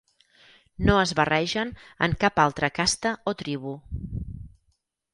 No 0.89 0.95
es 1.01 1.11
barregen 1.19 1.75
amb 2.07 2.19
cap 2.25 2.43
altra 2.47 2.73
casta 2.81 3.15
o 3.35 3.39
tribu. 3.45 3.79